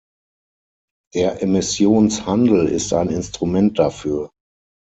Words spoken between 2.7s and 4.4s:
ein Instrument dafür.